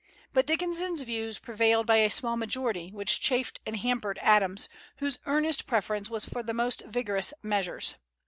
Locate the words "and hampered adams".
3.67-4.67